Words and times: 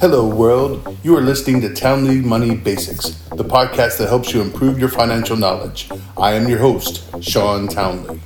Hello, 0.00 0.28
world. 0.28 0.96
You 1.02 1.16
are 1.16 1.20
listening 1.20 1.60
to 1.62 1.74
Townley 1.74 2.20
Money 2.20 2.54
Basics, 2.54 3.10
the 3.30 3.44
podcast 3.44 3.98
that 3.98 4.08
helps 4.08 4.32
you 4.32 4.40
improve 4.40 4.78
your 4.78 4.88
financial 4.88 5.36
knowledge. 5.36 5.90
I 6.16 6.34
am 6.34 6.48
your 6.48 6.60
host, 6.60 7.02
Sean 7.20 7.66
Townley. 7.66 8.20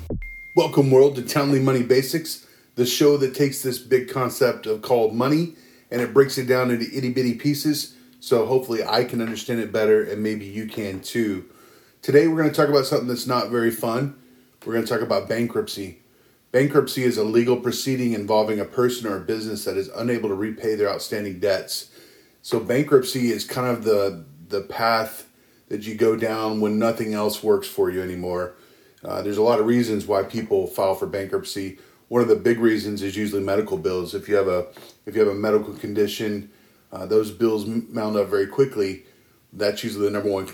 Welcome, 0.55 0.91
world, 0.91 1.17
to 1.17 1.23
Townley 1.23 1.61
Money 1.61 1.83
Basics, 1.83 2.47
the 2.75 2.85
show 2.85 3.17
that 3.17 3.35
takes 3.35 3.63
this 3.63 3.79
big 3.79 4.11
concept 4.11 4.67
of 4.67 4.83
called 4.83 5.15
money 5.15 5.55
and 5.91 6.03
it 6.03 6.13
breaks 6.13 6.37
it 6.37 6.47
down 6.47 6.71
into 6.71 6.95
itty 6.95 7.11
bitty 7.11 7.37
pieces. 7.37 7.95
So 8.21 8.45
hopefully, 8.45 8.85
I 8.85 9.05
can 9.05 9.23
understand 9.23 9.61
it 9.61 9.73
better, 9.73 10.03
and 10.03 10.23
maybe 10.23 10.45
you 10.45 10.67
can 10.67 11.01
too. 11.01 11.47
Today, 12.03 12.29
we're 12.29 12.37
going 12.37 12.51
to 12.51 12.55
talk 12.55 12.69
about 12.69 12.85
something 12.85 13.09
that's 13.09 13.27
not 13.27 13.49
very 13.49 13.71
fun. 13.71 14.17
We're 14.67 14.75
going 14.75 14.85
to 14.85 14.93
talk 14.93 15.03
about 15.03 15.27
bankruptcy. 15.27 16.01
Bankruptcy 16.55 17.03
is 17.03 17.19
a 17.19 17.25
legal 17.25 17.57
proceeding 17.57 18.13
involving 18.13 18.61
a 18.61 18.65
person 18.65 19.09
or 19.09 19.17
a 19.17 19.21
business 19.21 19.65
that 19.65 19.77
is 19.77 19.89
unable 19.89 20.29
to 20.29 20.37
repay 20.37 20.77
their 20.77 20.89
outstanding 20.89 21.41
debts. 21.41 21.91
So 22.43 22.61
bankruptcy 22.61 23.33
is 23.33 23.45
kind 23.45 23.67
of 23.67 23.83
the 23.83 24.25
the 24.47 24.61
path 24.61 25.29
that 25.67 25.85
you 25.85 25.97
go 25.97 26.15
down 26.15 26.61
when 26.61 26.79
nothing 26.79 27.13
else 27.13 27.43
works 27.43 27.67
for 27.67 27.91
you 27.91 28.01
anymore. 28.01 28.55
Uh, 29.03 29.21
there's 29.21 29.37
a 29.37 29.43
lot 29.43 29.59
of 29.59 29.67
reasons 29.67 30.07
why 30.07 30.23
people 30.23 30.69
file 30.69 30.95
for 30.95 31.09
bankruptcy. 31.09 31.81
One 32.07 32.23
of 32.23 32.29
the 32.29 32.37
big 32.37 32.61
reasons 32.61 33.03
is 33.03 33.17
usually 33.17 33.43
medical 33.43 33.77
bills. 33.77 34.15
If 34.15 34.29
you 34.29 34.37
have 34.37 34.47
a 34.47 34.69
if 35.07 35.17
you 35.17 35.23
have 35.23 35.35
a 35.35 35.35
medical 35.35 35.75
condition, 35.75 36.53
uh, 36.93 37.05
those 37.05 37.33
bills 37.33 37.67
mount 37.67 38.15
up 38.15 38.29
very 38.29 38.47
quickly. 38.47 39.03
That's 39.53 39.83
usually 39.83 40.05
the 40.05 40.13
number 40.13 40.31
one 40.31 40.47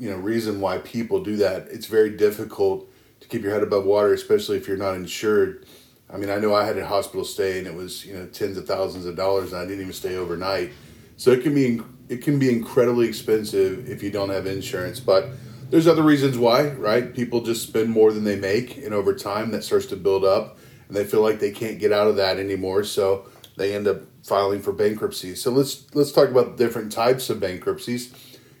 you 0.00 0.08
know 0.08 0.16
reason 0.16 0.62
why 0.62 0.78
people 0.78 1.22
do 1.22 1.36
that. 1.36 1.68
It's 1.68 1.84
very 1.84 2.16
difficult 2.16 2.88
to 3.20 3.28
keep 3.28 3.42
your 3.42 3.52
head 3.52 3.62
above 3.62 3.84
water, 3.84 4.12
especially 4.12 4.56
if 4.56 4.68
you're 4.68 4.76
not 4.76 4.94
insured. 4.94 5.66
I 6.10 6.16
mean, 6.16 6.30
I 6.30 6.36
know 6.38 6.54
I 6.54 6.64
had 6.64 6.78
a 6.78 6.86
hospital 6.86 7.24
stay 7.24 7.58
and 7.58 7.66
it 7.66 7.74
was 7.74 8.06
you 8.06 8.14
know 8.14 8.26
tens 8.26 8.56
of 8.56 8.66
thousands 8.66 9.06
of 9.06 9.16
dollars, 9.16 9.52
and 9.52 9.60
I 9.60 9.64
didn't 9.64 9.82
even 9.82 9.92
stay 9.92 10.16
overnight. 10.16 10.72
So 11.16 11.30
it 11.30 11.42
can 11.42 11.54
be 11.54 11.80
it 12.08 12.22
can 12.22 12.38
be 12.38 12.50
incredibly 12.50 13.08
expensive 13.08 13.88
if 13.88 14.02
you 14.02 14.10
don't 14.10 14.30
have 14.30 14.46
insurance. 14.46 15.00
But 15.00 15.28
there's 15.70 15.86
other 15.86 16.02
reasons 16.02 16.38
why, 16.38 16.68
right? 16.70 17.14
People 17.14 17.42
just 17.42 17.66
spend 17.66 17.90
more 17.90 18.12
than 18.12 18.24
they 18.24 18.36
make, 18.36 18.78
and 18.78 18.94
over 18.94 19.14
time 19.14 19.50
that 19.50 19.64
starts 19.64 19.86
to 19.86 19.96
build 19.96 20.24
up, 20.24 20.58
and 20.88 20.96
they 20.96 21.04
feel 21.04 21.20
like 21.20 21.40
they 21.40 21.50
can't 21.50 21.78
get 21.78 21.92
out 21.92 22.06
of 22.06 22.16
that 22.16 22.38
anymore. 22.38 22.84
So 22.84 23.26
they 23.56 23.74
end 23.74 23.86
up 23.86 24.02
filing 24.22 24.62
for 24.62 24.72
bankruptcy. 24.72 25.34
So 25.34 25.50
let's 25.50 25.94
let's 25.94 26.12
talk 26.12 26.30
about 26.30 26.56
different 26.56 26.92
types 26.92 27.28
of 27.28 27.40
bankruptcies. 27.40 28.14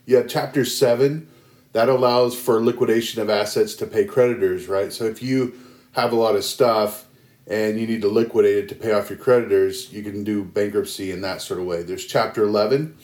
You 0.04 0.16
have 0.16 0.28
Chapter 0.28 0.64
Seven 0.64 1.28
that 1.72 1.88
allows 1.88 2.38
for 2.38 2.62
liquidation 2.62 3.20
of 3.20 3.28
assets 3.28 3.74
to 3.76 3.86
pay 3.86 4.04
creditors, 4.04 4.68
right? 4.68 4.92
So 4.92 5.04
if 5.04 5.22
you 5.22 5.54
have 5.92 6.12
a 6.12 6.16
lot 6.16 6.36
of 6.36 6.44
stuff 6.44 7.06
and 7.46 7.78
you 7.78 7.86
need 7.86 8.02
to 8.02 8.08
liquidate 8.08 8.64
it 8.64 8.68
to 8.70 8.74
pay 8.74 8.92
off 8.92 9.10
your 9.10 9.18
creditors, 9.18 9.92
you 9.92 10.02
can 10.02 10.24
do 10.24 10.44
bankruptcy 10.44 11.10
in 11.10 11.20
that 11.22 11.42
sort 11.42 11.60
of 11.60 11.66
way. 11.66 11.82
There's 11.82 12.06
chapter 12.06 12.42
11. 12.42 12.96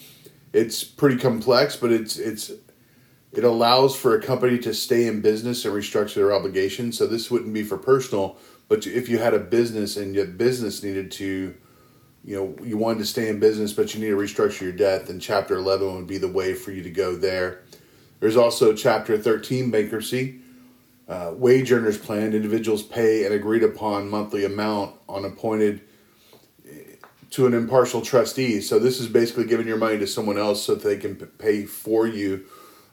It's 0.53 0.83
pretty 0.83 1.17
complex, 1.17 1.75
but 1.75 1.91
it's 1.91 2.17
it's 2.17 2.51
it 3.33 3.43
allows 3.43 3.95
for 3.95 4.15
a 4.15 4.21
company 4.21 4.57
to 4.59 4.73
stay 4.73 5.07
in 5.07 5.19
business 5.21 5.65
and 5.65 5.73
restructure 5.73 6.15
their 6.15 6.33
obligations. 6.33 6.97
So 6.97 7.05
this 7.05 7.29
wouldn't 7.29 7.53
be 7.53 7.63
for 7.63 7.77
personal, 7.77 8.37
but 8.69 8.87
if 8.87 9.09
you 9.09 9.17
had 9.17 9.33
a 9.33 9.39
business 9.39 9.97
and 9.97 10.15
your 10.15 10.25
business 10.25 10.83
needed 10.83 11.11
to 11.13 11.55
you 12.23 12.35
know 12.35 12.55
you 12.65 12.77
wanted 12.77 12.99
to 12.99 13.05
stay 13.05 13.29
in 13.29 13.39
business 13.39 13.71
but 13.71 13.93
you 13.93 14.01
need 14.01 14.09
to 14.09 14.17
restructure 14.17 14.61
your 14.61 14.71
debt 14.71 15.05
then 15.05 15.19
chapter 15.19 15.55
11 15.55 15.95
would 15.95 16.07
be 16.07 16.17
the 16.17 16.27
way 16.27 16.55
for 16.55 16.71
you 16.71 16.81
to 16.81 16.89
go 16.89 17.15
there 17.15 17.61
there's 18.19 18.37
also 18.37 18.73
Chapter 18.73 19.17
13 19.17 19.71
bankruptcy. 19.71 20.39
Uh, 21.07 21.33
wage 21.35 21.71
earners 21.71 21.97
plan 21.97 22.33
individuals 22.33 22.81
pay 22.81 23.25
an 23.25 23.33
agreed 23.33 23.63
upon 23.63 24.09
monthly 24.09 24.43
amount 24.43 24.95
on 25.07 25.23
appointed 25.23 25.81
eh, 26.67 26.95
to 27.29 27.45
an 27.45 27.53
impartial 27.53 28.01
trustee. 28.01 28.59
So 28.59 28.79
this 28.79 28.99
is 28.99 29.07
basically 29.07 29.45
giving 29.45 29.67
your 29.67 29.77
money 29.77 29.99
to 29.99 30.07
someone 30.07 30.39
else 30.39 30.63
so 30.63 30.73
that 30.73 30.83
they 30.83 30.97
can 30.97 31.15
pay 31.15 31.65
for 31.65 32.07
you. 32.07 32.45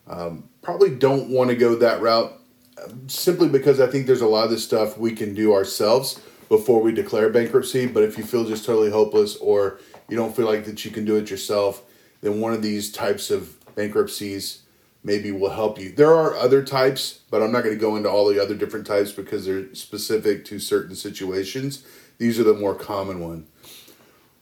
Um, 0.06 0.48
probably 0.61 0.95
don't 0.95 1.31
want 1.31 1.48
to 1.51 1.57
go 1.57 1.75
that 1.77 2.02
route 2.02 2.39
um, 2.85 3.08
simply 3.08 3.48
because 3.48 3.80
I 3.80 3.86
think 3.86 4.07
there's 4.07 4.20
a 4.20 4.27
lot 4.27 4.45
of 4.45 4.51
this 4.51 4.64
stuff 4.64 4.98
we 4.98 5.13
can 5.13 5.35
do 5.35 5.55
ourselves 5.55 6.20
before 6.51 6.83
we 6.83 6.92
declare 6.92 7.30
bankruptcy. 7.30 7.86
But 7.86 8.02
if 8.02 8.19
you 8.19 8.25
feel 8.25 8.45
just 8.45 8.67
totally 8.67 8.91
hopeless 8.91 9.36
or 9.36 9.80
you 10.11 10.17
don't 10.19 10.36
feel 10.36 10.46
like 10.46 10.67
that 10.67 10.85
you 10.85 10.91
can 10.91 11.07
do 11.07 11.17
it 11.17 11.30
yourself, 11.30 11.83
then 12.20 12.41
one 12.41 12.52
of 12.52 12.61
these 12.61 12.92
types 12.92 13.30
of 13.30 13.57
bankruptcies 13.75 14.61
maybe 15.05 15.33
will 15.33 15.51
help 15.51 15.79
you. 15.79 15.92
There 15.92 16.14
are 16.14 16.35
other 16.36 16.63
types, 16.63 17.20
but 17.30 17.42
I'm 17.42 17.52
not 17.52 17.64
going 17.64 17.74
to 17.74 17.80
go 17.80 17.96
into 17.96 18.08
all 18.08 18.29
the 18.29 18.40
other 18.40 18.55
different 18.55 18.86
types 18.86 19.13
because 19.13 19.46
they're 19.46 19.74
specific 19.74 20.45
to 20.46 20.58
certain 20.58 20.95
situations. 20.95 21.85
These 22.18 22.39
are 22.39 22.45
the 22.45 22.55
more 22.55 22.74
common 22.74 23.20
one. 23.20 23.46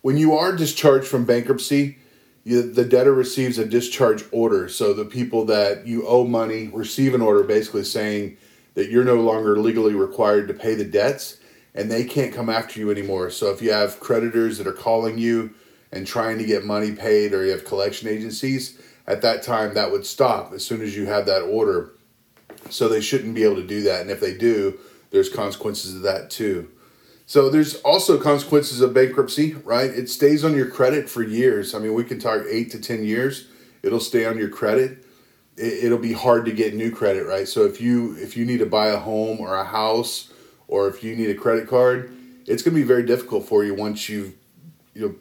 When 0.02 0.16
you 0.16 0.34
are 0.34 0.54
discharged 0.54 1.06
from 1.06 1.24
bankruptcy, 1.24 1.98
you, 2.44 2.70
the 2.70 2.84
debtor 2.84 3.12
receives 3.12 3.58
a 3.58 3.66
discharge 3.66 4.24
order. 4.32 4.68
So 4.68 4.92
the 4.92 5.04
people 5.04 5.44
that 5.46 5.86
you 5.86 6.06
owe 6.06 6.24
money 6.24 6.68
receive 6.68 7.14
an 7.14 7.20
order 7.20 7.42
basically 7.42 7.84
saying 7.84 8.36
that 8.74 8.90
you're 8.90 9.04
no 9.04 9.16
longer 9.16 9.58
legally 9.58 9.94
required 9.94 10.48
to 10.48 10.54
pay 10.54 10.74
the 10.74 10.84
debts 10.84 11.38
and 11.74 11.90
they 11.90 12.04
can't 12.04 12.34
come 12.34 12.48
after 12.48 12.80
you 12.80 12.90
anymore. 12.90 13.30
So 13.30 13.50
if 13.50 13.62
you 13.62 13.72
have 13.72 14.00
creditors 14.00 14.58
that 14.58 14.66
are 14.66 14.72
calling 14.72 15.18
you 15.18 15.54
and 15.92 16.06
trying 16.06 16.38
to 16.38 16.44
get 16.44 16.64
money 16.64 16.92
paid 16.92 17.32
or 17.32 17.44
you 17.44 17.50
have 17.50 17.64
collection 17.64 18.08
agencies, 18.08 18.78
at 19.06 19.22
that 19.22 19.42
time 19.42 19.74
that 19.74 19.90
would 19.90 20.06
stop 20.06 20.52
as 20.52 20.64
soon 20.64 20.82
as 20.82 20.96
you 20.96 21.06
have 21.06 21.26
that 21.26 21.42
order. 21.42 21.92
So 22.68 22.88
they 22.88 23.00
shouldn't 23.00 23.34
be 23.34 23.42
able 23.42 23.56
to 23.56 23.66
do 23.66 23.82
that. 23.82 24.02
And 24.02 24.10
if 24.10 24.20
they 24.20 24.36
do, 24.36 24.78
there's 25.10 25.28
consequences 25.28 25.96
of 25.96 26.02
that 26.02 26.30
too. 26.30 26.70
So 27.26 27.48
there's 27.48 27.76
also 27.82 28.18
consequences 28.18 28.80
of 28.80 28.92
bankruptcy, 28.92 29.54
right? 29.64 29.90
It 29.90 30.08
stays 30.08 30.44
on 30.44 30.54
your 30.54 30.68
credit 30.68 31.08
for 31.08 31.22
years. 31.22 31.74
I 31.74 31.78
mean, 31.78 31.94
we 31.94 32.04
can 32.04 32.18
talk 32.18 32.42
eight 32.48 32.70
to 32.72 32.80
10 32.80 33.04
years. 33.04 33.48
It'll 33.82 34.00
stay 34.00 34.26
on 34.26 34.36
your 34.36 34.48
credit. 34.48 35.04
It'll 35.56 35.98
be 35.98 36.12
hard 36.12 36.44
to 36.46 36.52
get 36.52 36.74
new 36.74 36.90
credit, 36.90 37.26
right? 37.26 37.46
So 37.46 37.64
if 37.64 37.80
you 37.80 38.16
if 38.16 38.36
you 38.36 38.44
need 38.44 38.58
to 38.58 38.66
buy 38.66 38.88
a 38.88 38.96
home 38.96 39.40
or 39.40 39.56
a 39.56 39.64
house, 39.64 40.32
or 40.68 40.88
if 40.88 41.04
you 41.04 41.14
need 41.14 41.30
a 41.30 41.34
credit 41.34 41.68
card, 41.68 42.12
it's 42.46 42.62
going 42.62 42.74
to 42.74 42.80
be 42.80 42.86
very 42.86 43.04
difficult 43.04 43.46
for 43.46 43.62
you 43.64 43.74
once 43.74 44.08
you've 44.08 44.34
you 44.94 45.02
know 45.02 45.14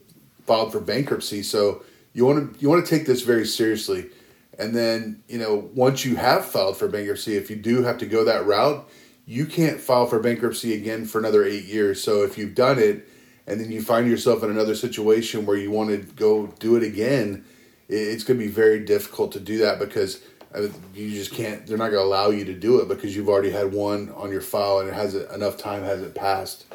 filed 0.50 0.72
for 0.72 0.80
bankruptcy. 0.80 1.44
So 1.44 1.84
you 2.12 2.26
want 2.26 2.56
to 2.56 2.60
you 2.60 2.70
want 2.70 2.84
to 2.84 2.90
take 2.90 3.06
this 3.06 3.22
very 3.22 3.46
seriously. 3.46 4.10
And 4.58 4.76
then, 4.76 5.22
you 5.28 5.38
know, 5.38 5.70
once 5.76 6.04
you 6.04 6.16
have 6.16 6.44
filed 6.44 6.76
for 6.76 6.88
bankruptcy, 6.88 7.38
if 7.38 7.52
you 7.52 7.56
do 7.56 7.84
have 7.84 8.00
to 8.00 8.08
go 8.08 8.24
that 8.24 8.48
route, 8.48 8.90
you 9.28 9.46
can't 9.46 9.80
file 9.80 10.08
for 10.08 10.20
bankruptcy 10.20 10.74
again 10.74 11.06
for 11.06 11.20
another 11.20 11.46
8 11.46 11.66
years. 11.66 12.02
So 12.04 12.24
if 12.24 12.36
you've 12.36 12.56
done 12.56 12.80
it 12.80 13.08
and 13.46 13.62
then 13.62 13.72
you 13.72 13.84
find 13.84 14.10
yourself 14.10 14.42
in 14.42 14.50
another 14.50 14.74
situation 14.74 15.46
where 15.46 15.56
you 15.56 15.70
want 15.70 15.92
to 15.92 15.98
go 15.98 16.48
do 16.60 16.76
it 16.76 16.82
again, 16.82 17.46
it's 17.88 18.24
going 18.24 18.40
to 18.40 18.46
be 18.46 18.52
very 18.52 18.80
difficult 18.80 19.32
to 19.34 19.40
do 19.40 19.60
that 19.60 19.78
because 19.78 20.24
uh, 20.56 20.68
you 20.96 21.12
just 21.12 21.32
can't 21.32 21.68
they're 21.68 21.78
not 21.78 21.92
going 21.92 22.02
to 22.02 22.08
allow 22.08 22.32
you 22.32 22.44
to 22.46 22.56
do 22.56 22.80
it 22.80 22.88
because 22.88 23.16
you've 23.16 23.30
already 23.30 23.52
had 23.52 23.72
one 23.72 24.10
on 24.14 24.32
your 24.32 24.42
file 24.42 24.80
and 24.80 24.90
it 24.90 24.96
has 24.96 25.14
enough 25.14 25.58
time 25.58 25.84
hasn't 25.84 26.16
passed. 26.16 26.66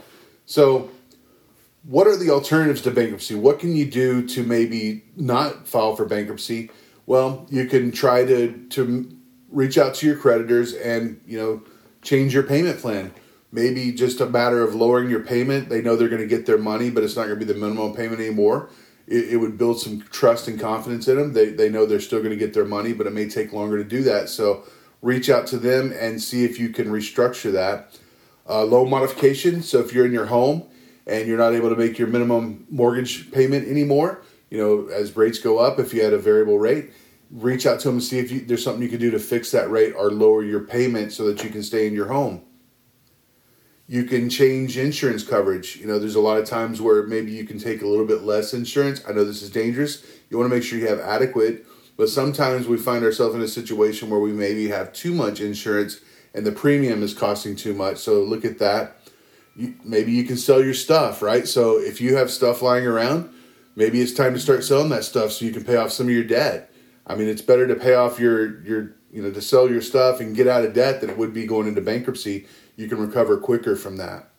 So 0.47 0.91
what 1.85 2.07
are 2.07 2.17
the 2.17 2.31
alternatives 2.31 2.81
to 2.83 2.91
bankruptcy? 2.91 3.35
What 3.35 3.59
can 3.59 3.77
you 3.77 3.85
do 3.85 4.27
to 4.29 4.43
maybe 4.43 5.05
not 5.17 5.69
file 5.69 5.95
for 5.95 6.05
bankruptcy? 6.05 6.71
Well, 7.07 7.47
you 7.51 7.67
can 7.67 7.93
try 7.93 8.25
to 8.25 8.67
to 8.71 9.17
reach 9.51 9.77
out 9.79 9.95
to 9.97 10.07
your 10.07 10.17
creditors 10.17 10.73
and 10.73 11.21
you 11.27 11.39
know 11.39 11.63
change 12.03 12.33
your 12.33 12.43
payment 12.43 12.81
plan. 12.81 13.13
Maybe 13.53 13.93
just 13.93 14.21
a 14.21 14.27
matter 14.27 14.63
of 14.63 14.75
lowering 14.75 15.11
your 15.11 15.21
payment. 15.21 15.69
They 15.69 15.81
know 15.81 15.95
they're 15.95 16.09
going 16.09 16.23
to 16.23 16.27
get 16.27 16.47
their 16.47 16.59
money, 16.59 16.91
but 16.91 17.05
it's 17.05 17.15
not 17.15 17.27
going 17.27 17.39
to 17.39 17.47
be 17.47 17.53
the 17.53 17.59
minimum 17.59 17.95
payment 17.95 18.21
anymore. 18.21 18.71
It, 19.07 19.35
it 19.35 19.37
would 19.37 19.57
build 19.57 19.81
some 19.81 20.01
trust 20.01 20.49
and 20.49 20.59
confidence 20.59 21.07
in 21.07 21.17
them. 21.17 21.35
They, 21.35 21.51
they 21.51 21.69
know 21.69 21.87
they're 21.87 22.01
still 22.01 22.19
going 22.19 22.31
to 22.31 22.37
get 22.37 22.53
their 22.53 22.65
money, 22.65 22.93
but 22.93 23.07
it 23.07 23.13
may 23.13 23.29
take 23.29 23.53
longer 23.53 23.77
to 23.77 23.85
do 23.85 24.03
that. 24.05 24.29
So 24.29 24.65
reach 25.03 25.31
out 25.31 25.47
to 25.49 25.59
them 25.59 25.93
and 25.97 26.21
see 26.21 26.45
if 26.45 26.59
you 26.59 26.71
can 26.71 26.89
restructure 26.89 27.53
that. 27.53 27.97
Uh, 28.49 28.65
loan 28.65 28.91
modification. 28.91 29.63
So 29.63 29.79
if 29.79 29.93
you're 29.93 30.07
in 30.07 30.13
your 30.13 30.27
home 30.27 30.67
and 31.07 31.29
you're 31.29 31.39
not 31.39 31.53
able 31.53 31.71
to 31.71 31.77
make 31.77 31.99
your 31.99 32.09
minimum 32.09 32.67
mortgage 32.71 33.31
payment 33.31 33.69
anymore, 33.69 34.23
you 34.51 34.59
know, 34.59 34.89
as 34.89 35.17
rates 35.17 35.39
go 35.39 35.59
up, 35.59 35.79
if 35.79 35.93
you 35.93 36.03
had 36.03 36.13
a 36.13 36.19
variable 36.19 36.59
rate, 36.59 36.93
reach 37.31 37.67
out 37.67 37.81
to 37.81 37.89
them 37.89 37.97
and 37.97 38.05
see 38.05 38.19
if 38.19 38.31
you, 38.31 38.41
there's 38.41 38.63
something 38.63 38.83
you 38.83 38.89
can 38.89 39.01
do 39.01 39.11
to 39.11 39.19
fix 39.19 39.51
that 39.51 39.71
rate 39.71 39.93
or 39.93 40.11
lower 40.11 40.43
your 40.43 40.61
payment 40.61 41.13
so 41.13 41.25
that 41.27 41.43
you 41.43 41.51
can 41.51 41.63
stay 41.63 41.87
in 41.87 41.93
your 41.93 42.07
home. 42.07 42.43
You 43.87 44.05
can 44.05 44.31
change 44.31 44.79
insurance 44.79 45.25
coverage. 45.25 45.77
You 45.77 45.87
know, 45.87 45.99
there's 45.99 46.15
a 46.15 46.21
lot 46.21 46.39
of 46.39 46.47
times 46.47 46.81
where 46.81 47.03
maybe 47.03 47.33
you 47.33 47.45
can 47.45 47.59
take 47.59 47.83
a 47.83 47.87
little 47.87 48.07
bit 48.07 48.23
less 48.23 48.55
insurance. 48.55 49.03
I 49.07 49.13
know 49.13 49.25
this 49.25 49.43
is 49.43 49.51
dangerous. 49.51 50.05
You 50.31 50.39
want 50.39 50.49
to 50.51 50.55
make 50.55 50.65
sure 50.65 50.79
you 50.79 50.89
have 50.89 51.01
adequate, 51.01 51.67
but 51.97 52.09
sometimes 52.09 52.67
we 52.67 52.79
find 52.79 53.05
ourselves 53.05 53.35
in 53.35 53.43
a 53.43 53.49
situation 53.49 54.09
where 54.09 54.21
we 54.21 54.33
maybe 54.33 54.69
have 54.69 54.93
too 54.93 55.13
much 55.13 55.41
insurance 55.41 56.01
and 56.35 56.47
the 56.47 56.53
premium 56.53 57.03
is 57.03 57.15
costing 57.15 57.57
too 57.57 57.75
much. 57.75 57.99
So 57.99 58.23
look 58.23 58.45
at 58.45 58.59
that 58.59 58.99
you, 59.57 59.75
maybe 59.85 60.13
you 60.13 60.25
can 60.25 60.37
sell 60.37 60.63
your 60.65 60.75
stuff, 60.75 61.23
right? 61.23 61.47
So 61.47 61.79
if 61.79 62.01
you 62.01 62.17
have 62.17 62.31
stuff 62.31 62.63
lying 62.63 62.87
around, 62.87 63.31
maybe 63.77 64.01
it's 64.01 64.13
time 64.13 64.35
to 64.35 64.41
start 64.41 64.65
selling 64.65 64.91
that 64.91 65.05
stuff 65.05 65.33
so 65.33 65.45
you 65.45 65.53
can 65.53 65.65
pay 65.65 65.77
off 65.77 65.93
some 65.93 66.07
of 66.07 66.13
your 66.13 66.25
debt. 66.25 66.73
I 67.07 67.15
mean, 67.15 67.29
it's 67.29 67.43
better 67.43 67.67
to 67.67 67.75
pay 67.75 67.95
off 67.95 68.19
your 68.19 68.63
your 68.65 68.95
you 69.13 69.23
know 69.23 69.31
to 69.31 69.41
sell 69.43 69.71
your 69.71 69.83
stuff 69.83 70.21
and 70.21 70.35
get 70.37 70.49
out 70.49 70.65
of 70.65 70.75
debt 70.75 71.01
than 71.01 71.11
it 71.11 71.19
would 71.19 71.33
be 71.35 71.47
going 71.47 71.69
into 71.69 71.81
bankruptcy. 71.81 72.47
You 72.77 72.89
can 72.89 72.99
recover 72.99 73.39
quicker 73.39 73.77
from 73.77 73.97
that. 73.99 74.31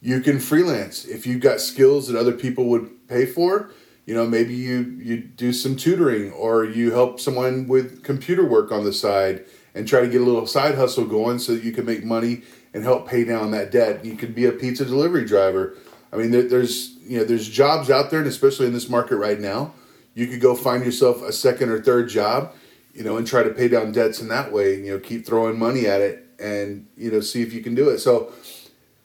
you 0.00 0.20
can 0.20 0.38
freelance 0.38 1.04
if 1.04 1.26
you've 1.26 1.40
got 1.40 1.60
skills 1.60 2.08
that 2.08 2.18
other 2.18 2.32
people 2.32 2.66
would 2.66 3.08
pay 3.08 3.26
for 3.26 3.70
you 4.06 4.14
know 4.14 4.26
maybe 4.26 4.54
you 4.54 4.98
you 5.02 5.16
do 5.18 5.52
some 5.52 5.76
tutoring 5.76 6.30
or 6.32 6.64
you 6.64 6.92
help 6.92 7.18
someone 7.20 7.66
with 7.66 8.02
computer 8.02 8.44
work 8.46 8.70
on 8.70 8.84
the 8.84 8.92
side 8.92 9.44
and 9.74 9.88
try 9.88 10.00
to 10.00 10.08
get 10.08 10.20
a 10.20 10.24
little 10.24 10.46
side 10.46 10.74
hustle 10.74 11.06
going 11.06 11.38
so 11.38 11.54
that 11.54 11.64
you 11.64 11.72
can 11.72 11.84
make 11.86 12.04
money 12.04 12.42
and 12.74 12.82
help 12.82 13.08
pay 13.08 13.24
down 13.24 13.52
that 13.52 13.70
debt. 13.70 14.04
You 14.04 14.16
could 14.16 14.34
be 14.34 14.44
a 14.44 14.52
pizza 14.52 14.84
delivery 14.84 15.24
driver. 15.24 15.74
I 16.12 16.16
mean 16.16 16.30
there, 16.30 16.46
there's 16.46 16.96
you 16.98 17.18
know 17.18 17.24
there's 17.24 17.48
jobs 17.48 17.88
out 17.88 18.10
there 18.10 18.18
and 18.18 18.28
especially 18.28 18.66
in 18.66 18.72
this 18.72 18.88
market 18.88 19.16
right 19.16 19.40
now 19.40 19.72
you 20.14 20.26
could 20.26 20.40
go 20.40 20.54
find 20.54 20.84
yourself 20.84 21.22
a 21.22 21.32
second 21.32 21.70
or 21.70 21.82
third 21.82 22.08
job 22.08 22.54
you 22.94 23.02
know 23.02 23.16
and 23.16 23.26
try 23.26 23.42
to 23.42 23.50
pay 23.50 23.66
down 23.66 23.90
debts 23.90 24.20
in 24.20 24.28
that 24.28 24.52
way 24.52 24.76
you 24.76 24.92
know 24.92 24.98
keep 24.98 25.26
throwing 25.26 25.58
money 25.58 25.86
at 25.86 26.00
it 26.00 26.24
and 26.38 26.86
you 26.96 27.10
know 27.10 27.20
see 27.20 27.42
if 27.42 27.52
you 27.52 27.62
can 27.62 27.74
do 27.74 27.88
it. 27.88 27.98
So 27.98 28.32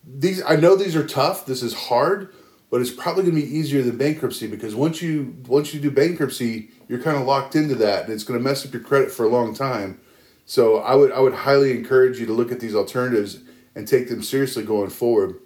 these 0.06 0.44
i 0.44 0.56
know 0.56 0.76
these 0.76 0.96
are 0.96 1.06
tough. 1.08 1.46
This 1.46 1.64
is 1.64 1.74
hard 1.74 2.34
but 2.70 2.82
it's 2.82 2.92
probably 2.92 3.24
going 3.24 3.36
to 3.36 3.42
be 3.42 3.58
easier 3.58 3.82
than 3.82 3.98
bankruptcy 3.98 4.48
because 4.48 4.76
once 4.76 5.02
you 5.02 5.36
once 5.48 5.74
you 5.74 5.80
do 5.80 5.90
bankruptcy, 5.90 6.70
you're 6.88 7.02
kind 7.02 7.18
of 7.18 7.26
locked 7.26 7.56
into 7.56 7.76
that, 7.76 8.06
and 8.06 8.14
it's 8.14 8.24
going 8.24 8.40
to 8.40 8.44
mess 8.44 8.66
up 8.66 8.74
your 8.74 8.84
credit 8.84 9.12
for 9.12 9.26
a 9.26 9.30
long 9.30 9.54
time. 9.56 10.00
So 10.46 10.78
I 10.78 10.96
would 10.96 11.12
I 11.12 11.20
would 11.20 11.34
highly 11.34 11.72
encourage 11.72 12.20
you 12.20 12.26
to 12.28 12.34
look 12.34 12.52
at 12.52 12.60
these 12.60 12.76
alternatives 12.76 13.40
and 13.80 13.88
take 13.88 14.10
them 14.10 14.22
seriously 14.22 14.64
going 14.64 14.92
forward. 14.92 15.40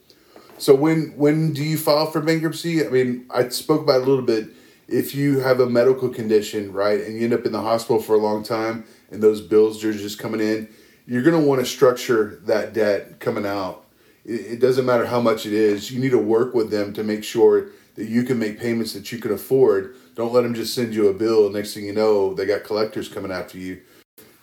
So 0.57 0.75
when 0.75 1.13
when 1.15 1.53
do 1.53 1.63
you 1.63 1.77
file 1.77 2.07
for 2.07 2.19
bankruptcy? 2.19 2.85
I 2.85 2.89
mean, 2.89 3.25
I 3.30 3.47
spoke 3.50 3.81
about 3.83 4.01
a 4.01 4.06
little 4.06 4.25
bit. 4.25 4.50
If 4.89 5.15
you 5.15 5.39
have 5.39 5.62
a 5.62 5.69
medical 5.69 6.09
condition, 6.09 6.74
right, 6.74 7.00
and 7.00 7.15
you 7.15 7.24
end 7.24 7.33
up 7.33 7.45
in 7.45 7.53
the 7.53 7.62
hospital 7.62 8.01
for 8.01 8.15
a 8.15 8.19
long 8.19 8.44
time, 8.44 8.83
and 9.09 9.24
those 9.24 9.39
bills 9.39 9.83
are 9.85 9.94
just 9.94 10.19
coming 10.19 10.41
in, 10.41 10.68
you're 11.07 11.24
going 11.24 11.39
to 11.41 11.47
want 11.47 11.62
to 11.62 11.65
structure 11.65 12.41
that 12.45 12.74
debt 12.74 13.19
coming 13.21 13.45
out 13.45 13.83
it, 14.25 14.59
doesn't 14.59 14.86
matter 14.86 15.06
how 15.06 15.19
much 15.19 15.45
it 15.45 15.53
is. 15.53 15.91
You 15.91 16.00
need 16.00 16.12
to 16.12 16.18
work 16.18 16.53
with 16.53 16.71
them 16.71 16.94
to 16.94 17.03
make 17.03 17.24
sure 17.24 17.69
that 17.95 18.06
you 18.06 18.24
can 18.24 18.39
make 18.39 18.59
payments 18.59 18.94
that 18.94 19.12
you 19.12 19.19
can 19.19 19.31
afford. 19.31 19.95
Don't 20.15 20.33
let 20.33 20.41
them 20.41 20.53
just 20.53 20.74
send 20.74 20.94
you 20.94 21.07
a 21.09 21.13
bill. 21.13 21.50
Next 21.50 21.74
thing 21.74 21.86
you 21.86 21.94
know, 21.94 22.33
they 22.33 22.45
got 22.45 22.63
collectors 22.63 23.07
coming 23.07 23.31
after 23.31 23.57
you. 23.57 23.81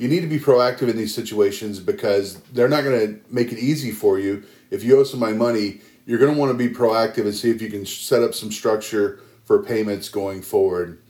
You 0.00 0.08
need 0.08 0.20
to 0.20 0.26
be 0.26 0.40
proactive 0.40 0.88
in 0.88 0.96
these 0.96 1.14
situations 1.14 1.78
because 1.78 2.40
they're 2.54 2.70
not 2.70 2.84
going 2.84 3.00
to 3.06 3.20
make 3.28 3.52
it 3.52 3.58
easy 3.58 3.90
for 3.90 4.18
you. 4.18 4.44
If 4.70 4.82
you 4.82 4.98
owe 4.98 5.04
somebody 5.04 5.34
money, 5.34 5.82
you're 6.06 6.18
going 6.18 6.32
to 6.32 6.40
want 6.40 6.50
to 6.50 6.56
be 6.56 6.74
proactive 6.74 7.24
and 7.24 7.34
see 7.34 7.50
if 7.50 7.60
you 7.60 7.68
can 7.68 7.84
set 7.84 8.22
up 8.22 8.32
some 8.32 8.50
structure 8.50 9.20
for 9.44 9.62
payments 9.62 10.08
going 10.08 10.40
forward. 10.40 11.02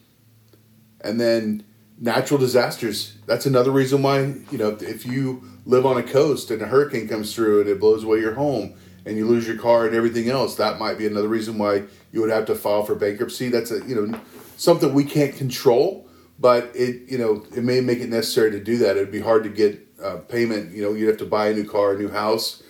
And 1.02 1.20
then 1.20 1.62
natural 2.00 2.40
disasters. 2.40 3.14
That's 3.26 3.46
another 3.46 3.70
reason 3.70 4.02
why, 4.02 4.22
you 4.50 4.58
know, 4.58 4.76
if 4.80 5.06
you 5.06 5.44
live 5.66 5.86
on 5.86 5.96
a 5.96 6.02
coast 6.02 6.50
and 6.50 6.60
a 6.60 6.66
hurricane 6.66 7.06
comes 7.06 7.32
through 7.32 7.60
and 7.60 7.70
it 7.70 7.78
blows 7.78 8.02
away 8.02 8.18
your 8.18 8.34
home 8.34 8.74
and 9.06 9.16
you 9.16 9.24
lose 9.24 9.46
your 9.46 9.56
car 9.56 9.86
and 9.86 9.94
everything 9.94 10.28
else, 10.28 10.56
that 10.56 10.80
might 10.80 10.98
be 10.98 11.06
another 11.06 11.28
reason 11.28 11.58
why 11.58 11.84
you 12.10 12.20
would 12.22 12.30
have 12.30 12.46
to 12.46 12.56
file 12.56 12.82
for 12.82 12.96
bankruptcy. 12.96 13.50
That's 13.50 13.70
a, 13.70 13.86
you 13.86 13.94
know, 13.94 14.20
something 14.56 14.92
we 14.92 15.04
can't 15.04 15.36
control, 15.36 16.08
but 16.40 16.72
it, 16.74 17.08
you 17.08 17.18
know, 17.18 17.44
it 17.54 17.62
may 17.62 17.80
make 17.80 18.00
it 18.00 18.08
necessary 18.08 18.50
to 18.50 18.60
do 18.60 18.78
that. 18.78 18.96
It'd 18.96 19.12
be 19.12 19.20
hard 19.20 19.44
to 19.44 19.50
get 19.50 19.86
uh, 20.02 20.16
payment, 20.16 20.74
you 20.74 20.82
know, 20.82 20.94
you'd 20.94 21.08
have 21.08 21.18
to 21.18 21.26
buy 21.26 21.48
a 21.48 21.54
new 21.54 21.68
car, 21.68 21.92
a 21.92 21.98
new 21.98 22.08
house, 22.08 22.62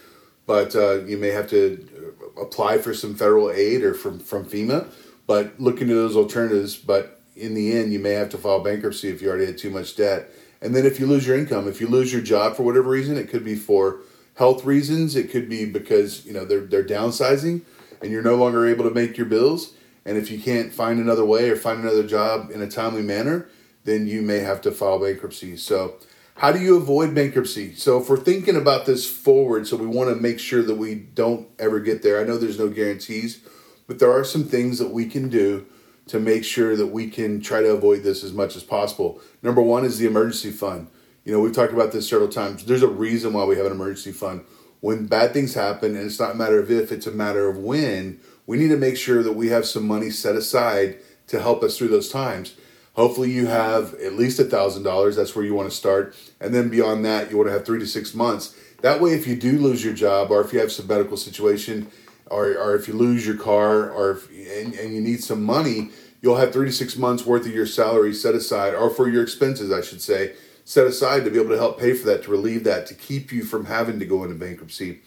but 0.47 0.75
uh, 0.75 1.05
you 1.05 1.17
may 1.17 1.29
have 1.29 1.49
to 1.51 2.15
apply 2.41 2.79
for 2.79 2.93
some 2.93 3.15
federal 3.15 3.51
aid 3.51 3.83
or 3.83 3.95
from, 3.95 4.19
from 4.19 4.45
FEMA, 4.45 4.91
but 5.27 5.59
look 5.61 5.81
into 5.81 5.95
those 5.95 6.17
alternatives. 6.17 6.77
But 6.77 7.21
in 7.37 7.55
the 7.55 7.73
end, 7.73 7.93
you 7.93 8.01
may 8.01 8.13
have 8.13 8.31
to 8.31 8.39
file 8.39 8.61
bankruptcy 8.61 9.09
if 9.09 9.23
you 9.23 9.29
already 9.29 9.47
had 9.47 9.59
too 9.59 9.71
much 9.71 9.95
debt. 9.95 10.31
And 10.61 10.75
then 10.75 10.85
if 10.85 10.99
you 10.99 11.07
lose 11.07 11.27
your 11.27 11.39
income, 11.39 11.69
if 11.69 11.81
you 11.81 11.87
lose 11.87 12.13
your 12.13 12.23
job 12.23 12.57
for 12.57 12.65
whatever 12.65 12.91
reason, 12.91 13.17
it 13.17 13.31
could 13.31 13.45
be 13.45 13.55
for 13.55 14.01
health 14.35 14.65
reasons, 14.65 15.15
it 15.15 15.31
could 15.31 15.49
be 15.49 15.65
because 15.65 16.27
you 16.27 16.33
know 16.33 16.45
they're 16.45 16.61
they're 16.61 16.85
downsizing 16.85 17.63
and 18.03 18.11
you're 18.11 18.23
no 18.23 18.35
longer 18.35 18.67
able 18.67 18.85
to 18.85 18.91
make 18.91 19.17
your 19.17 19.27
bills. 19.27 19.75
And 20.05 20.17
if 20.17 20.31
you 20.31 20.41
can't 20.41 20.73
find 20.73 20.99
another 20.99 21.25
way 21.25 21.51
or 21.51 21.57
find 21.57 21.81
another 21.81 22.07
job 22.07 22.51
in 22.51 22.63
a 22.63 22.69
timely 22.69 23.03
manner, 23.03 23.49
then 23.85 24.07
you 24.07 24.23
may 24.23 24.39
have 24.39 24.61
to 24.63 24.71
file 24.71 24.99
bankruptcy. 24.99 25.57
So, 25.57 25.95
how 26.37 26.53
do 26.53 26.59
you 26.59 26.77
avoid 26.77 27.15
bankruptcy? 27.15 27.75
So, 27.75 28.01
if 28.01 28.09
we're 28.09 28.17
thinking 28.17 28.57
about 28.57 28.87
this 28.87 29.09
forward, 29.09 29.67
so 29.67 29.77
we 29.77 29.87
want 29.87 30.11
to 30.11 30.17
make 30.17 30.39
sure 30.39 30.63
that 30.63 30.77
we 30.77 30.95
don't 30.95 31.49
ever 31.59 31.81
get 31.81 32.03
there. 32.03 32.21
I 32.21 32.25
know 32.25 32.39
there's 32.39 32.59
no 32.59 32.69
guarantees, 32.69 33.41
but 33.87 33.99
there 33.99 34.13
are 34.13 34.25
some 34.25 34.45
things 34.45 34.79
that 34.79 34.91
we 34.91 35.07
can 35.07 35.29
do 35.29 35.67
to 36.07 36.19
make 36.19 36.45
sure 36.45 36.75
that 36.77 36.89
we 36.89 37.09
can 37.09 37.41
try 37.41 37.61
to 37.61 37.71
avoid 37.71 38.03
this 38.03 38.25
as 38.25 38.33
much 38.33 38.57
as 38.57 38.65
possible. 38.65 39.21
Number 39.43 39.63
one 39.63 39.85
is 39.85 39.99
the 39.99 40.07
emergency 40.07 40.51
fund. 40.51 40.89
You 41.25 41.33
know, 41.33 41.41
we've 41.41 41.55
talked 41.55 41.73
about 41.73 41.93
this 41.93 42.09
several 42.09 42.29
times. 42.29 42.65
There's 42.65 42.83
a 42.83 42.89
reason 42.89 43.33
why 43.33 43.45
we 43.45 43.57
have 43.57 43.67
an 43.67 43.73
emergency 43.73 44.11
fund. 44.11 44.45
When 44.81 45.07
bad 45.07 45.33
things 45.33 45.55
happen, 45.55 45.95
and 45.95 46.07
it's 46.07 46.19
not 46.19 46.33
a 46.33 46.37
matter 46.37 46.59
of 46.59 46.71
if, 46.71 46.91
it's 46.91 47.07
a 47.07 47.13
matter 47.13 47.49
of 47.49 47.59
when, 47.59 48.19
we 48.47 48.59
need 48.59 48.69
to 48.69 48.77
make 48.77 48.97
sure 48.97 49.23
that 49.23 49.35
we 49.35 49.51
have 49.51 49.67
some 49.67 49.87
money 49.87 50.11
set 50.11 50.35
aside 50.35 50.99
to 51.29 51.41
help 51.41 51.63
us 51.63 51.79
through 51.79 51.89
those 51.89 52.09
times. 52.09 52.57
Hopefully, 53.01 53.31
you 53.31 53.47
have 53.47 53.95
at 53.95 54.13
least 54.13 54.39
a 54.41 54.45
$1,000. 54.45 55.17
That's 55.17 55.35
where 55.35 55.43
you 55.43 55.55
want 55.55 55.71
to 55.71 55.75
start. 55.75 56.15
And 56.39 56.55
then 56.55 56.69
beyond 56.69 57.03
that, 57.07 57.31
you 57.31 57.39
want 57.39 57.49
to 57.49 57.53
have 57.55 57.65
three 57.65 57.79
to 57.79 57.87
six 57.87 58.13
months. 58.13 58.55
That 58.83 59.01
way, 59.01 59.15
if 59.15 59.27
you 59.27 59.37
do 59.37 59.59
lose 59.59 59.83
your 59.83 59.95
job 59.95 60.31
or 60.31 60.43
if 60.43 60.53
you 60.53 60.59
have 60.61 60.71
some 60.71 60.87
medical 60.87 61.17
situation, 61.17 61.91
or, 62.27 62.49
or 62.59 62.77
if 62.77 62.89
you 62.89 62.93
lose 62.93 63.27
your 63.27 63.39
car 63.39 63.91
or 63.91 64.11
if, 64.11 64.29
and, 64.29 64.75
and 64.75 64.95
you 64.95 65.01
need 65.01 65.25
some 65.25 65.43
money, 65.43 65.89
you'll 66.21 66.37
have 66.37 66.53
three 66.53 66.67
to 66.67 66.73
six 66.73 66.99
months 66.99 67.25
worth 67.25 67.47
of 67.47 67.55
your 67.55 67.65
salary 67.65 68.13
set 68.13 68.35
aside, 68.35 68.75
or 68.75 68.91
for 68.91 69.09
your 69.09 69.23
expenses, 69.23 69.73
I 69.73 69.81
should 69.81 70.03
say, 70.03 70.35
set 70.67 70.87
aside 70.87 71.25
to 71.25 71.31
be 71.31 71.39
able 71.39 71.49
to 71.53 71.57
help 71.57 71.81
pay 71.81 71.95
for 71.95 72.05
that, 72.05 72.25
to 72.25 72.31
relieve 72.31 72.65
that, 72.65 72.87
to 72.89 72.95
keep 72.95 73.33
you 73.33 73.45
from 73.45 73.65
having 73.65 73.99
to 74.01 74.05
go 74.05 74.25
into 74.25 74.37
bankruptcy. 74.37 75.01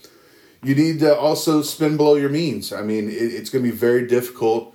You 0.63 0.73
need 0.73 0.99
to 1.01 1.15
also 1.15 1.61
spend 1.61 1.97
below 1.97 2.15
your 2.15 2.29
means. 2.29 2.73
I 2.73 2.81
mean, 2.81 3.07
it, 3.07 3.13
it's 3.13 3.51
going 3.51 3.63
to 3.63 3.69
be 3.69 3.77
very 3.77 4.07
difficult 4.07 4.72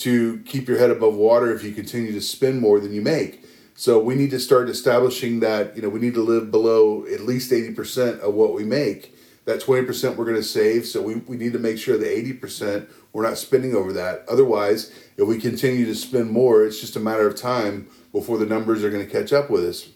to 0.00 0.38
keep 0.46 0.68
your 0.68 0.78
head 0.78 0.90
above 0.90 1.14
water 1.14 1.54
if 1.54 1.64
you 1.64 1.72
continue 1.72 2.12
to 2.12 2.20
spend 2.20 2.60
more 2.60 2.80
than 2.80 2.92
you 2.92 3.02
make. 3.02 3.44
So 3.74 3.98
we 3.98 4.14
need 4.14 4.30
to 4.30 4.40
start 4.40 4.68
establishing 4.68 5.40
that, 5.40 5.74
you 5.74 5.82
know, 5.82 5.88
we 5.88 6.00
need 6.00 6.14
to 6.14 6.22
live 6.22 6.50
below 6.50 7.06
at 7.06 7.20
least 7.20 7.50
80% 7.50 8.20
of 8.20 8.34
what 8.34 8.52
we 8.52 8.64
make 8.64 9.14
that 9.50 9.60
20% 9.60 10.16
we're 10.16 10.24
going 10.24 10.36
to 10.36 10.42
save. 10.42 10.86
So 10.86 11.02
we, 11.02 11.16
we 11.16 11.36
need 11.36 11.52
to 11.54 11.58
make 11.58 11.78
sure 11.78 11.98
the 11.98 12.06
80% 12.06 12.88
we're 13.12 13.22
not 13.22 13.38
spending 13.38 13.74
over 13.74 13.92
that. 13.94 14.24
Otherwise, 14.28 14.92
if 15.16 15.26
we 15.26 15.38
continue 15.38 15.84
to 15.86 15.94
spend 15.94 16.30
more, 16.30 16.64
it's 16.64 16.80
just 16.80 16.96
a 16.96 17.00
matter 17.00 17.26
of 17.26 17.36
time 17.36 17.88
before 18.12 18.38
the 18.38 18.46
numbers 18.46 18.84
are 18.84 18.90
going 18.90 19.04
to 19.04 19.10
catch 19.10 19.32
up 19.32 19.50
with 19.50 19.64
us. 19.64 19.88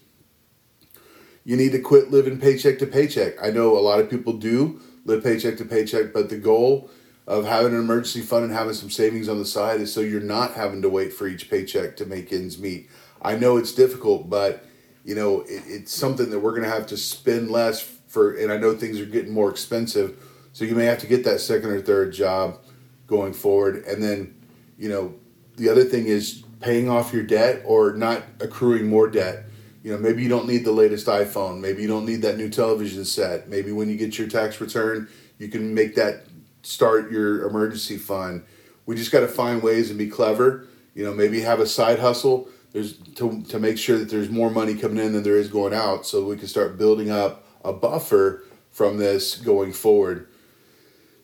You 1.44 1.56
need 1.56 1.72
to 1.72 1.80
quit 1.80 2.10
living 2.10 2.40
paycheck 2.40 2.78
to 2.78 2.86
paycheck. 2.86 3.34
I 3.42 3.50
know 3.50 3.76
a 3.76 3.80
lot 3.80 4.00
of 4.00 4.10
people 4.10 4.32
do 4.32 4.80
live 5.04 5.22
paycheck 5.22 5.58
to 5.58 5.64
paycheck, 5.64 6.12
but 6.12 6.30
the 6.30 6.38
goal 6.38 6.90
of 7.26 7.46
having 7.46 7.72
an 7.72 7.80
emergency 7.80 8.20
fund 8.20 8.44
and 8.44 8.52
having 8.52 8.74
some 8.74 8.90
savings 8.90 9.28
on 9.28 9.38
the 9.38 9.46
side 9.46 9.80
is 9.80 9.92
so 9.92 10.00
you're 10.00 10.20
not 10.20 10.54
having 10.54 10.82
to 10.82 10.88
wait 10.88 11.12
for 11.12 11.26
each 11.26 11.48
paycheck 11.48 11.96
to 11.96 12.04
make 12.04 12.32
ends 12.32 12.58
meet. 12.58 12.90
I 13.22 13.36
know 13.36 13.56
it's 13.56 13.72
difficult, 13.72 14.28
but 14.28 14.64
you 15.04 15.14
know 15.14 15.40
it, 15.42 15.62
it's 15.66 15.94
something 15.94 16.30
that 16.30 16.40
we're 16.40 16.50
going 16.50 16.64
to 16.64 16.70
have 16.70 16.86
to 16.88 16.96
spend 16.96 17.50
less 17.50 17.80
for 17.80 18.34
and 18.34 18.52
I 18.52 18.58
know 18.58 18.74
things 18.74 19.00
are 19.00 19.06
getting 19.06 19.32
more 19.32 19.50
expensive, 19.50 20.22
so 20.52 20.64
you 20.64 20.74
may 20.74 20.84
have 20.84 20.98
to 20.98 21.06
get 21.06 21.24
that 21.24 21.40
second 21.40 21.70
or 21.70 21.80
third 21.80 22.12
job 22.12 22.58
going 23.06 23.32
forward. 23.32 23.84
And 23.84 24.02
then, 24.02 24.34
you 24.78 24.88
know, 24.88 25.14
the 25.56 25.68
other 25.68 25.84
thing 25.84 26.06
is 26.06 26.44
paying 26.60 26.88
off 26.88 27.12
your 27.12 27.22
debt 27.22 27.62
or 27.64 27.92
not 27.92 28.22
accruing 28.40 28.86
more 28.86 29.08
debt. 29.08 29.44
You 29.82 29.92
know, 29.92 29.98
maybe 29.98 30.22
you 30.22 30.28
don't 30.28 30.48
need 30.48 30.64
the 30.64 30.72
latest 30.72 31.06
iPhone, 31.06 31.60
maybe 31.60 31.82
you 31.82 31.88
don't 31.88 32.06
need 32.06 32.22
that 32.22 32.38
new 32.38 32.48
television 32.48 33.04
set. 33.04 33.48
Maybe 33.48 33.72
when 33.72 33.88
you 33.88 33.96
get 33.96 34.18
your 34.18 34.28
tax 34.28 34.60
return, 34.60 35.08
you 35.38 35.48
can 35.48 35.74
make 35.74 35.94
that 35.96 36.24
start 36.64 37.10
your 37.10 37.46
emergency 37.46 37.96
fund. 37.96 38.44
We 38.86 38.96
just 38.96 39.12
got 39.12 39.20
to 39.20 39.28
find 39.28 39.62
ways 39.62 39.90
and 39.90 39.98
be 39.98 40.08
clever. 40.08 40.66
You 40.94 41.04
know, 41.04 41.14
maybe 41.14 41.40
have 41.40 41.60
a 41.60 41.66
side 41.66 41.98
hustle. 41.98 42.48
There's 42.72 42.96
to, 43.16 43.42
to 43.44 43.58
make 43.58 43.78
sure 43.78 43.98
that 43.98 44.10
there's 44.10 44.30
more 44.30 44.50
money 44.50 44.74
coming 44.74 45.04
in 45.04 45.12
than 45.12 45.22
there 45.22 45.36
is 45.36 45.48
going 45.48 45.74
out, 45.74 46.06
so 46.06 46.24
we 46.24 46.36
can 46.36 46.48
start 46.48 46.76
building 46.76 47.10
up 47.10 47.46
a 47.64 47.72
buffer 47.72 48.44
from 48.70 48.98
this 48.98 49.36
going 49.36 49.72
forward. 49.72 50.28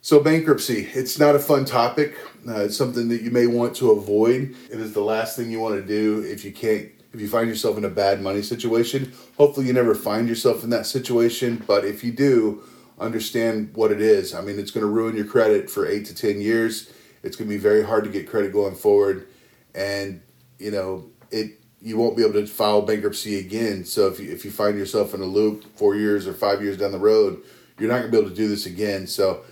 So, 0.03 0.21
bankruptcy, 0.21 0.89
it's 0.95 1.19
not 1.19 1.35
a 1.35 1.39
fun 1.39 1.65
topic. 1.65 2.17
Uh, 2.49 2.61
it's 2.63 2.77
something 2.77 3.09
that 3.09 3.21
you 3.21 3.31
may 3.31 3.47
want 3.47 3.77
to 3.77 3.91
avoid. 3.91 4.55
It 4.71 4.81
is 4.81 4.95
the 4.95 5.03
last 5.03 5.37
thing 5.37 5.51
you 5.51 5.61
want 5.61 5.75
to 5.75 5.87
do 5.87 6.25
if 6.25 6.45
you 6.45 6.53
can't, 6.53 6.89
if 7.13 7.21
you 7.21 7.29
find 7.29 7.49
yourself 7.49 7.77
in 7.77 7.85
a 7.85 7.91
bad 7.91 8.23
money 8.23 8.41
situation. 8.41 9.13
Hopefully, 9.37 9.67
you 9.67 9.73
never 9.73 9.95
find 9.95 10.29
yourself 10.29 10.65
in 10.65 10.71
that 10.71 10.87
situation, 10.87 11.63
but 11.67 11.85
if 11.85 12.03
you 12.03 12.13
do, 12.13 12.63
understand 13.01 13.75
what 13.75 13.91
it 13.91 14.01
is. 14.01 14.35
I 14.35 14.43
mean, 14.43 14.59
it's 14.59 14.71
going 14.71 14.87
to 14.87 14.93
ruin 14.93 15.17
your 15.17 15.25
credit 15.25 15.71
for 15.71 15.87
eight 15.87 16.05
to 16.07 16.15
10 16.15 16.41
years. 16.41 16.93
It's 17.23 17.37
going 17.37 17.49
to 17.49 17.55
be 17.55 17.61
very 17.61 17.83
hard 17.83 18.05
to 18.05 18.11
get 18.11 18.29
credit 18.29 18.53
going 18.53 18.75
forward. 18.75 19.27
And, 19.75 20.21
you 20.59 20.71
know, 20.71 21.11
it 21.31 21.61
you 21.83 21.97
won't 21.97 22.17
be 22.17 22.23
able 22.23 22.35
to 22.35 22.47
file 22.47 22.83
bankruptcy 22.83 23.39
again. 23.39 23.85
So 23.87 24.07
if 24.09 24.21
you, 24.21 24.31
if 24.31 24.45
you 24.45 24.51
find 24.51 24.77
yourself 24.77 25.15
in 25.15 25.23
a 25.23 25.25
loop 25.25 25.65
four 25.77 25.97
years 25.97 26.27
or 26.27 26.35
five 26.35 26.63
years 26.63 26.77
down 26.77 26.93
the 26.93 26.99
road, 26.99 27.43
you're 27.79 27.89
not 27.89 28.01
going 28.01 28.11
to 28.11 28.13
be 28.13 28.19
able 28.19 28.29
to 28.29 28.37
do 28.37 28.49
this 28.49 28.67
again. 28.67 29.07
So 29.07 29.45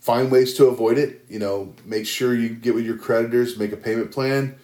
find 0.00 0.30
ways 0.32 0.54
to 0.54 0.66
avoid 0.66 0.98
it. 0.98 1.24
You 1.28 1.38
know, 1.38 1.74
make 1.84 2.06
sure 2.06 2.34
you 2.34 2.48
get 2.48 2.74
with 2.74 2.84
your 2.84 2.98
creditors, 2.98 3.56
make 3.56 3.72
a 3.72 3.76
payment 3.76 4.10
plan, 4.10 4.58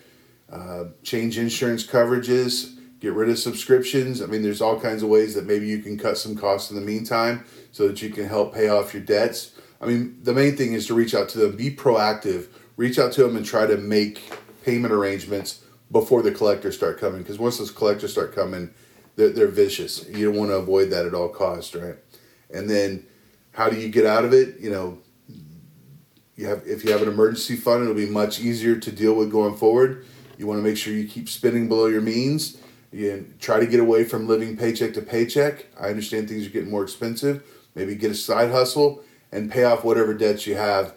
uh, 0.50 0.86
change 1.04 1.38
insurance 1.38 1.86
coverages, 1.86 2.73
get 3.04 3.12
rid 3.12 3.28
of 3.28 3.38
subscriptions. 3.38 4.22
I 4.22 4.26
mean, 4.26 4.42
there's 4.42 4.62
all 4.62 4.80
kinds 4.80 5.02
of 5.02 5.10
ways 5.10 5.34
that 5.34 5.44
maybe 5.44 5.66
you 5.66 5.80
can 5.80 5.98
cut 5.98 6.16
some 6.16 6.34
costs 6.34 6.70
in 6.70 6.76
the 6.76 6.82
meantime 6.82 7.44
so 7.70 7.86
that 7.86 8.00
you 8.00 8.08
can 8.08 8.26
help 8.26 8.54
pay 8.54 8.68
off 8.68 8.94
your 8.94 9.02
debts. 9.02 9.52
I 9.80 9.86
mean, 9.86 10.18
the 10.22 10.32
main 10.32 10.56
thing 10.56 10.72
is 10.72 10.86
to 10.86 10.94
reach 10.94 11.14
out 11.14 11.28
to 11.30 11.38
them, 11.38 11.56
be 11.56 11.70
proactive, 11.70 12.46
reach 12.76 12.98
out 12.98 13.12
to 13.12 13.22
them 13.22 13.36
and 13.36 13.44
try 13.44 13.66
to 13.66 13.76
make 13.76 14.32
payment 14.64 14.94
arrangements 14.94 15.62
before 15.92 16.22
the 16.22 16.32
collectors 16.32 16.76
start 16.76 16.98
coming. 16.98 17.20
Because 17.20 17.38
once 17.38 17.58
those 17.58 17.70
collectors 17.70 18.10
start 18.10 18.34
coming, 18.34 18.72
they're, 19.16 19.28
they're 19.28 19.48
vicious. 19.48 20.08
You 20.08 20.30
don't 20.30 20.38
want 20.38 20.50
to 20.50 20.56
avoid 20.56 20.88
that 20.90 21.04
at 21.04 21.14
all 21.14 21.28
costs, 21.28 21.74
right? 21.74 21.96
And 22.50 22.70
then 22.70 23.06
how 23.52 23.68
do 23.68 23.76
you 23.76 23.90
get 23.90 24.06
out 24.06 24.24
of 24.24 24.32
it? 24.32 24.58
You 24.60 24.70
know, 24.70 24.98
you 26.36 26.46
have 26.46 26.66
if 26.66 26.84
you 26.84 26.90
have 26.90 27.02
an 27.02 27.08
emergency 27.08 27.54
fund, 27.54 27.82
it'll 27.82 27.94
be 27.94 28.06
much 28.06 28.40
easier 28.40 28.76
to 28.76 28.90
deal 28.90 29.14
with 29.14 29.30
going 29.30 29.56
forward. 29.56 30.06
You 30.38 30.46
want 30.46 30.58
to 30.58 30.62
make 30.62 30.78
sure 30.78 30.94
you 30.94 31.06
keep 31.06 31.28
spending 31.28 31.68
below 31.68 31.86
your 31.86 32.00
means. 32.00 32.56
You 32.94 33.26
try 33.40 33.58
to 33.58 33.66
get 33.66 33.80
away 33.80 34.04
from 34.04 34.28
living 34.28 34.56
paycheck 34.56 34.94
to 34.94 35.02
paycheck. 35.02 35.66
I 35.78 35.88
understand 35.88 36.28
things 36.28 36.46
are 36.46 36.50
getting 36.50 36.70
more 36.70 36.84
expensive. 36.84 37.42
Maybe 37.74 37.96
get 37.96 38.12
a 38.12 38.14
side 38.14 38.52
hustle 38.52 39.02
and 39.32 39.50
pay 39.50 39.64
off 39.64 39.84
whatever 39.84 40.14
debts 40.14 40.46
you 40.46 40.54
have. 40.54 40.94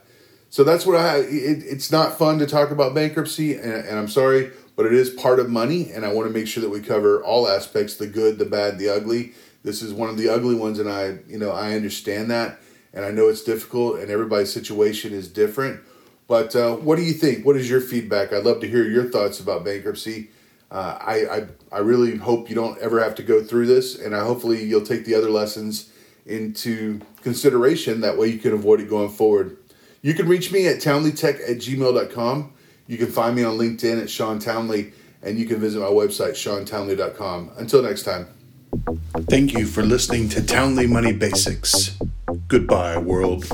So 0.52 0.64
that's 0.64 0.86
what 0.86 0.96
I. 0.96 1.18
It, 1.18 1.64
it's 1.64 1.92
not 1.92 2.16
fun 2.16 2.38
to 2.38 2.46
talk 2.46 2.70
about 2.70 2.94
bankruptcy, 2.94 3.56
and, 3.56 3.74
and 3.74 3.98
I'm 3.98 4.08
sorry, 4.08 4.52
but 4.76 4.86
it 4.86 4.94
is 4.94 5.10
part 5.10 5.40
of 5.40 5.50
money, 5.50 5.92
and 5.92 6.06
I 6.06 6.14
want 6.14 6.28
to 6.28 6.34
make 6.34 6.48
sure 6.48 6.62
that 6.62 6.70
we 6.70 6.82
cover 6.82 7.24
all 7.24 7.48
aspects: 7.48 7.96
the 7.96 8.06
good, 8.06 8.38
the 8.38 8.46
bad, 8.46 8.78
the 8.78 8.90
ugly. 8.90 9.34
This 9.64 9.82
is 9.82 9.92
one 9.92 10.10
of 10.10 10.18
the 10.18 10.30
ugly 10.30 10.54
ones, 10.54 10.78
and 10.78 10.88
I, 10.88 11.18
you 11.28 11.40
know, 11.40 11.50
I 11.50 11.74
understand 11.74 12.30
that, 12.30 12.60
and 12.94 13.06
I 13.06 13.10
know 13.10 13.28
it's 13.28 13.44
difficult, 13.44 14.00
and 14.00 14.12
everybody's 14.12 14.54
situation 14.54 15.14
is 15.14 15.28
different. 15.28 15.82
But 16.28 16.56
uh, 16.56 16.76
what 16.76 16.98
do 16.98 17.02
you 17.02 17.14
think? 17.14 17.44
What 17.44 17.58
is 17.58 17.68
your 17.68 17.82
feedback? 17.82 18.32
I'd 18.32 18.44
love 18.44 18.62
to 18.62 18.68
hear 18.68 18.84
your 18.84 19.06
thoughts 19.06 19.40
about 19.40 19.66
bankruptcy. 19.66 20.30
Uh, 20.70 20.98
I, 21.00 21.14
I 21.26 21.48
I 21.72 21.80
really 21.80 22.18
hope 22.18 22.50
you 22.50 22.56
don't 22.56 22.78
ever 22.80 23.02
have 23.02 23.16
to 23.16 23.24
go 23.24 23.44
through 23.44 23.68
this, 23.68 23.98
and 23.98 24.16
I 24.16 24.24
hopefully 24.24 24.64
you'll 24.64 24.86
take 24.86 25.06
the 25.06 25.16
other 25.16 25.30
lessons 25.30 25.92
into 26.26 27.00
consideration. 27.22 28.02
That 28.02 28.18
way 28.18 28.28
you 28.28 28.40
can 28.40 28.54
avoid 28.54 28.82
it 28.82 28.90
going 28.90 29.10
forward. 29.10 29.58
You 30.02 30.14
can 30.14 30.28
reach 30.28 30.52
me 30.52 30.68
at 30.68 30.78
townleytech 30.78 31.50
at 31.50 31.58
gmail.com. 31.58 32.54
You 32.88 32.98
can 32.98 33.08
find 33.08 33.36
me 33.36 33.44
on 33.44 33.58
LinkedIn 33.58 34.02
at 34.02 34.10
Sean 34.10 34.40
Townley, 34.40 34.94
and 35.22 35.38
you 35.38 35.46
can 35.46 35.60
visit 35.60 35.80
my 35.80 35.88
website, 35.88 36.32
seantownley.com. 36.32 37.52
Until 37.58 37.82
next 37.82 38.04
time. 38.04 38.28
Thank 39.30 39.54
you 39.54 39.66
for 39.66 39.84
listening 39.84 40.30
to 40.30 40.46
Townley 40.46 40.88
Money 40.88 41.14
Basics. 41.14 41.98
Goodbye, 42.48 42.98
world. 42.98 43.46